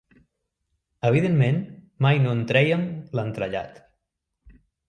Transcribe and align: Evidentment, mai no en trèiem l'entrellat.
Evidentment, 1.09 1.59
mai 2.05 2.23
no 2.25 2.33
en 2.39 2.43
trèiem 2.53 2.89
l'entrellat. 3.21 3.81